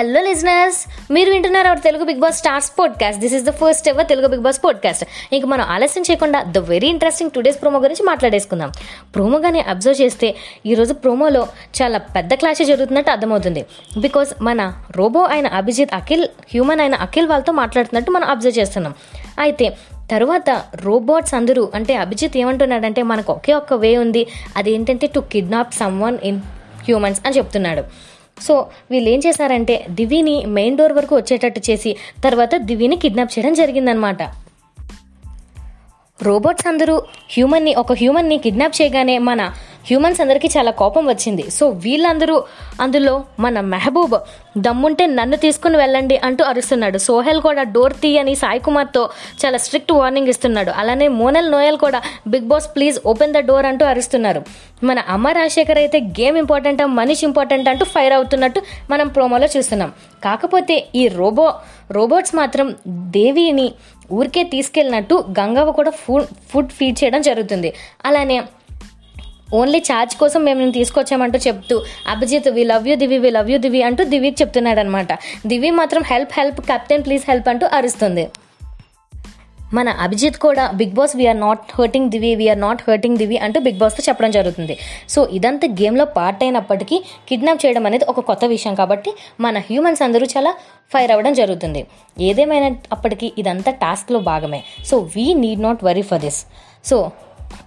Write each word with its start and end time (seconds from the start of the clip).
Hello 0.00 0.20
listeners 0.20 1.12
మీరు 1.12 1.30
వింటున్నారు 1.30 1.68
our 1.68 1.80
Telugu 1.80 2.04
Bigg 2.04 2.18
Boss 2.18 2.36
stars 2.36 2.72
podcast 2.78 3.20
this 3.20 3.34
is 3.34 3.44
the 3.44 3.50
first 3.50 3.88
ever 3.88 4.06
Telugu 4.06 4.26
Bigg 4.26 4.40
Boss 4.40 4.64
podcast 4.64 5.34
ఇంక 5.34 5.44
మనం 5.44 5.64
ఆలస్యం 5.64 6.04
చేయకుండా 6.10 6.42
the 6.42 6.58
very 6.58 6.88
interesting 6.88 7.30
today's 7.30 7.60
promo 7.62 7.80
గురించి 7.80 8.06
మాట్లాడేసుకుందాం. 8.06 8.72
ప్రోమోగానే 9.14 9.60
అబ్జర్వ్ 9.60 10.02
చేస్తే 10.02 10.34
ఈరోజు 10.66 10.94
ప్రోమోలో 10.94 11.46
చాలా 11.82 11.98
పెద్ద 11.98 12.34
క్లాష్ 12.34 12.64
జరుగుతున్నట్టు 12.64 13.10
అర్థమవుతుంది. 13.10 13.64
బికాస్ 13.98 14.42
మన 14.42 14.72
రోబో 14.96 15.22
అయిన 15.22 15.46
అభిజిత్ 15.46 15.94
అఖిల్ 15.94 16.24
హ్యూమన్ 16.24 16.80
అయిన 16.80 16.94
అఖిల్ 16.94 17.26
వాళ్ళతో 17.26 17.52
మాట్లాడుతున్నట్టు 17.52 18.10
మనం 18.10 18.28
అబ్జర్వ్ 18.28 18.58
చేస్తున్నాం. 18.58 18.94
అయితే 19.38 19.76
తర్వాత 20.10 20.62
రోబోట్స్ 20.74 21.34
అందరూ 21.34 21.72
అంటే 21.74 21.96
అభిజిత్ 21.96 22.36
ఏమంటున్నాడంటే 22.36 23.02
మనకు 23.02 23.32
ఒకే 23.32 23.54
ఒక్క 23.54 23.72
వే 23.74 23.96
ఉంది. 23.96 24.26
అదేంటంటే 24.56 25.06
to 25.06 25.20
kidnap 25.20 25.74
someone 26.02 26.18
in 26.24 26.38
humans 26.84 27.20
అని 27.26 27.36
చెప్తున్నాడు. 27.36 28.10
సో 28.36 28.54
వీళ్ళు 28.90 29.10
ఏం 29.10 29.22
చేశారంటే 29.26 29.86
దివిని 29.90 30.44
మెయిన్ 30.46 30.76
డోర్ 30.76 30.92
వరకు 30.92 31.16
వచ్చేటట్టు 31.16 31.70
చేసి 31.70 31.96
తర్వాత 32.24 32.54
దివిని 32.60 32.96
కిడ్నాప్ 32.96 33.38
చేయడం 33.38 33.54
జరిగిందనమాట 33.54 34.22
రోబోట్స్ 36.22 36.66
అందరూ 36.66 36.94
హ్యూమన్ని 37.30 37.74
ఒక 37.74 37.92
హ్యూమన్ని 37.92 38.38
కిడ్నాప్ 38.38 38.82
చేయగానే 38.82 39.18
మన 39.18 39.42
హ్యూమన్స్ 39.90 40.20
అందరికీ 40.22 40.48
చాలా 40.56 40.72
కోపం 40.80 41.04
వచ్చింది. 41.10 41.44
సో 41.58 41.64
వీళ్ళందరూ 41.84 42.34
అందులో 42.84 43.14
మన 43.44 43.60
మెహబూబ్ 43.72 44.14
దమ్ముంటే 44.66 45.04
నన్ను 45.18 45.36
తీసుకుని 45.44 45.76
వెళ్ళండి 45.80 46.16
అంటూ 46.26 46.42
అరుస్తున్నాడు. 46.50 46.98
సోహెల్ 47.06 47.40
కూడా 47.46 47.62
డోర్ 47.74 47.94
తీయని 48.02 48.34
సాయి 48.42 48.60
కుమార్తో 48.66 49.02
చాలా 49.42 49.58
స్ట్రిక్ట్ 49.64 49.92
వార్నింగ్ 49.98 50.30
ఇస్తున్నాడు. 50.32 50.70
అలానే 50.82 51.08
మోనల్ 51.20 51.50
నోయల్ 51.54 51.78
కూడా 51.84 52.00
Bigg 52.34 52.48
Boss 52.52 52.68
please 52.74 52.98
open 53.12 53.34
the 53.36 53.42
door 53.48 53.68
అంటూ 53.70 53.86
అరుస్తున్నారు. 53.92 54.42
మన 54.90 54.98
అమ్మ 55.14 55.32
రాజశేఖర్ 55.38 55.80
అయితే 55.82 56.00
గేమ్ 56.20 56.38
ఇంపార్టెంట్ 56.42 56.82
మనిషి 57.00 57.24
ఇంపార్టెంట్ 57.30 57.70
అంటూ 57.72 57.86
ఫైర్ 57.94 58.16
అవుతున్నట్టు 58.18 58.62
మనం 58.92 59.08
ప్రోమోలో 59.16 59.48
చూస్తున్నాం. 59.56 59.90
కాకపోతే 60.28 60.76
ఈ 61.02 61.04
రోబో 61.18 61.48
రోబోట్స్ 61.98 62.34
మాత్రం 62.40 62.66
దేవిని 63.18 63.68
ఊరికే 64.18 64.42
తీసుకెళ్ళినట్టు 64.54 65.16
గంగవ్వ 65.38 65.70
కూడా 65.80 65.92
ఫుడ్ 66.02 66.30
ఫుడ్ 66.50 66.72
ఫీడ్ 66.78 66.96
చేయడం 67.00 67.20
జరుగుతుంది. 67.28 67.70
అలానే 68.08 68.38
ఓన్లీ 69.58 69.80
ఛార్జ్ 69.88 70.14
కోసం 70.22 70.40
మేము 70.48 70.60
నేను 70.62 70.74
తీసుకొచ్చామంటూ 70.80 71.38
చెప్తూ 71.46 71.78
Abhijeet 72.14 72.50
we 72.58 72.64
love 72.72 72.86
you 72.90 72.96
Divi 73.02 73.18
we 73.24 73.30
love 73.38 73.50
you 73.52 73.58
Divi 73.64 73.82
అంటూ 73.88 74.04
దివికి 74.12 74.38
చెప్తున్నాడు 74.42 74.82
అనమాట 74.84 75.12
దివి 75.52 75.72
మాత్రం 75.80 76.04
help 76.12 76.34
help 76.40 76.60
captain 76.70 77.04
please 77.08 77.26
help 77.30 77.50
అంటూ 77.54 77.66
అరుస్తుంది. 77.78 78.26
మన 79.76 79.88
అభిజిత్ 80.04 80.38
కూడా 80.44 80.62
Bigg 80.78 80.94
Boss 80.98 81.12
we are 81.18 81.38
not 81.44 81.64
hurting 81.78 82.08
Divi 82.12 82.30
we are 82.40 82.60
not 82.64 82.80
hurting 82.86 83.18
Divi 83.22 83.36
అంటూ 83.46 83.58
బిగ్ 83.66 83.78
బాస్తో 83.82 84.02
చెప్పడం 84.06 84.30
జరుగుతుంది. 84.36 84.74
సో 85.12 85.20
ఇదంతా 85.36 85.66
గేమ్లో 85.80 86.06
పార్ట్ 86.16 86.40
అయినప్పటికీ 86.46 86.96
కిడ్నాప్ 87.28 87.60
చేయడం 87.64 87.84
అనేది 87.90 88.06
ఒక 88.12 88.24
కొత్త 88.30 88.44
విషయం 88.54 88.74
కాబట్టి 88.80 89.12
మన 89.44 89.58
హ్యూమన్స్ 89.68 90.02
అందరూ 90.06 90.28
చాలా 90.34 90.52
ఫైర్ 90.94 91.12
అవ్వడం 91.14 91.34
జరుగుతుంది. 91.40 91.82
ఏదేమైనా 92.28 92.70
అప్పటికి 92.96 93.28
ఇదంతా 93.42 93.72
టాస్క్లో 93.84 94.20
భాగమే. 94.30 94.60
So 94.90 94.98
we 95.14 95.26
need 95.44 95.62
not 95.68 95.84
worry 95.88 96.04
for 96.10 96.22
this 96.26 96.40
so 96.90 96.98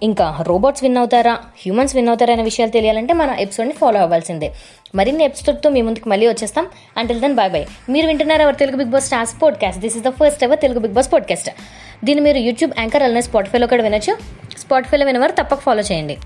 ఇంకా 0.02 0.38
రోబోట్స్ 0.42 0.82
విన్ 0.82 0.96
అవుతారా? 0.96 1.32
హ్యూమన్స్ 1.32 1.96
విన్ 1.96 2.08
అవుతారా 2.08 2.34
అనే 2.34 2.42
విషయాలు 2.42 2.70
తెలియాలంటే 2.70 3.14
మన 3.14 3.36
ఎపిసోడ్ని 3.38 3.74
ఫాలో 3.74 4.00
అవ్వాల్సిందే. 4.00 4.52
మరిన్ని 4.94 5.24
ఎపిసోడ్తో 5.24 5.70
మీ 5.70 5.82
ముందుకు 5.82 6.08
మళ్ళీ 6.08 6.28
వచ్చేస్తాం. 6.28 6.66
అంటిల్ 6.96 7.20
దెన్ 7.20 7.34
బాయ్ 7.34 7.52
బాయ్ 7.52 7.66
మీరు 7.90 8.06
వింటున్నారు 8.06 8.42
our 8.42 8.56
Telugu 8.56 8.76
Bigg 8.76 8.90
Boss 8.90 9.04
stars 9.04 9.42
podcast. 9.42 9.80
This 9.80 9.96
is 9.96 10.04
the 10.04 10.08
first 10.08 10.44
ever 10.44 10.60
Telugu 10.60 10.78
Bigg 10.78 10.92
Boss 10.92 11.12
podcast. 11.12 11.50
దీన్ని 12.04 12.24
మీరు 12.24 12.38
యూట్యూబ్ 12.38 12.72
యాంకర్ 12.78 13.02
అలానే 13.02 13.20
స్పాటిఫైలో 13.20 13.66
కూడా 13.66 13.82
వినొచ్చు. 13.82 14.16
స్పాటిఫైలో 14.58 15.06
వినవారు 15.06 15.32
తప్పక 15.32 15.60
ఫాలో 15.60 15.82
చేయండి. 15.82 16.16